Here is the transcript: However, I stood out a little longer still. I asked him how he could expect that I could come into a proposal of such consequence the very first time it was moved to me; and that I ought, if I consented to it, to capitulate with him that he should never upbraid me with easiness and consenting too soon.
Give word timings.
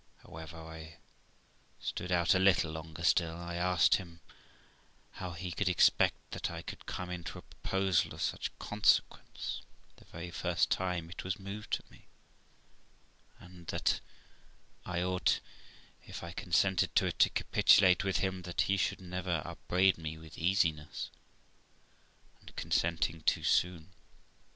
However, 0.23 0.57
I 0.57 0.97
stood 1.79 2.11
out 2.11 2.33
a 2.33 2.39
little 2.39 2.71
longer 2.71 3.03
still. 3.03 3.37
I 3.37 3.53
asked 3.53 3.97
him 3.97 4.19
how 5.21 5.33
he 5.33 5.51
could 5.51 5.69
expect 5.69 6.31
that 6.31 6.49
I 6.49 6.63
could 6.63 6.87
come 6.87 7.11
into 7.11 7.37
a 7.37 7.43
proposal 7.43 8.15
of 8.15 8.21
such 8.23 8.49
consequence 8.57 9.61
the 9.97 10.05
very 10.05 10.31
first 10.31 10.71
time 10.71 11.11
it 11.11 11.23
was 11.23 11.37
moved 11.37 11.71
to 11.73 11.83
me; 11.91 12.07
and 13.39 13.67
that 13.67 13.99
I 14.87 15.03
ought, 15.03 15.39
if 16.07 16.23
I 16.23 16.31
consented 16.31 16.95
to 16.95 17.05
it, 17.05 17.19
to 17.19 17.29
capitulate 17.29 18.03
with 18.03 18.17
him 18.17 18.41
that 18.41 18.61
he 18.61 18.77
should 18.77 19.01
never 19.01 19.43
upbraid 19.45 19.99
me 19.99 20.17
with 20.17 20.35
easiness 20.35 21.11
and 22.39 22.55
consenting 22.55 23.21
too 23.21 23.43
soon. 23.43 23.89